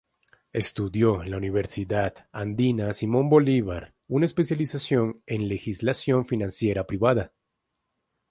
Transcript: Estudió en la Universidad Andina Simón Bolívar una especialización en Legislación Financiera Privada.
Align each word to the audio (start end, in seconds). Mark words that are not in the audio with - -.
Estudió 0.51 1.21
en 1.21 1.29
la 1.29 1.37
Universidad 1.37 2.27
Andina 2.31 2.91
Simón 2.91 3.29
Bolívar 3.29 3.93
una 4.07 4.25
especialización 4.25 5.21
en 5.27 5.47
Legislación 5.47 6.25
Financiera 6.25 6.87
Privada. 6.87 7.31